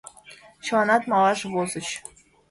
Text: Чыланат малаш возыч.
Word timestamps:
Чыланат 0.65 1.03
малаш 1.11 1.39
возыч. 1.53 1.87